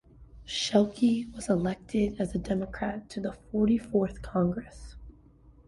Sheakley 0.47 1.31
was 1.31 1.47
elected 1.47 2.19
as 2.19 2.33
a 2.33 2.39
Democrat 2.39 3.07
to 3.11 3.21
the 3.21 3.33
Forty-fourth 3.33 4.23
Congress. 4.23 4.95